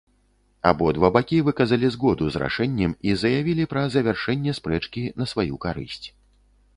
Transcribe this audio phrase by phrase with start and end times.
[0.69, 6.07] Абодва бакі выказалі згоду з рашэннем і заявілі пра завяршэнне спрэчкі на сваю карысць.